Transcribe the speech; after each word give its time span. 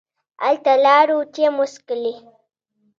هلته 0.43 0.71
ولاړو 0.77 1.15
او 1.21 1.27
چای 1.33 1.47
مو 1.55 1.63
وڅښلې. 1.67 2.13